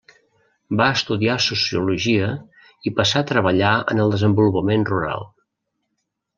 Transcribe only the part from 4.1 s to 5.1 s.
desenvolupament